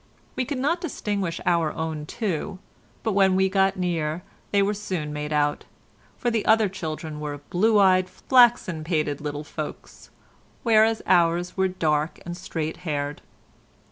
[0.35, 2.57] We could not distinguish our own two,
[3.03, 5.65] but when we got near they were soon made out,
[6.17, 10.09] for the other children were blue eyed, flaxen pated little folks,
[10.63, 13.21] whereas ours were dark and straight haired.